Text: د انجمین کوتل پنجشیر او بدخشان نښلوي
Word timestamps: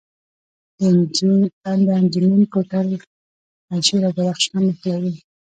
د 0.77 1.89
انجمین 1.99 2.43
کوتل 2.53 2.87
پنجشیر 3.67 4.01
او 4.07 4.13
بدخشان 4.17 4.61
نښلوي 4.69 5.13